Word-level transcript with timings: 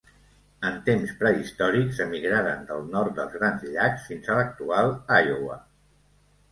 En 0.69 0.79
temps 0.87 1.11
prehistòrics 1.19 2.01
emigraren 2.07 2.65
del 2.71 2.91
Nord 2.97 3.15
dels 3.21 3.37
Grans 3.41 3.69
Llacs 3.75 4.09
fins 4.11 4.31
a 4.37 4.43
l'actual 4.43 4.95
Iowa. 5.23 5.63